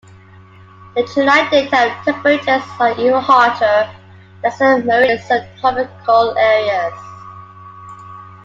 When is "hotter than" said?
3.21-4.51